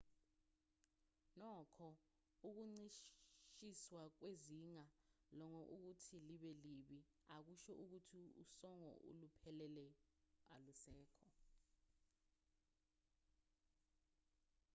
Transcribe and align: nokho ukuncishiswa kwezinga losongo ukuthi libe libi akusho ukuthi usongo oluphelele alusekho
nokho 1.39 1.87
ukuncishiswa 2.47 4.03
kwezinga 4.17 4.85
losongo 5.37 5.61
ukuthi 5.75 6.15
libe 6.27 6.51
libi 6.63 6.99
akusho 7.35 7.71
ukuthi 7.83 8.21
usongo 8.43 8.89
oluphelele 9.09 9.87
alusekho 10.55 11.25